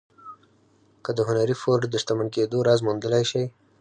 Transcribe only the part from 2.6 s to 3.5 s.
راز موندلای شئ.